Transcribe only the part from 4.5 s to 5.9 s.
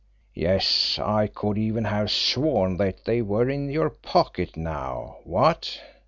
now what?